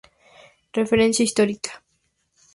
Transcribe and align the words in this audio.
Referencia 0.79 1.25
histórica. 1.27 1.71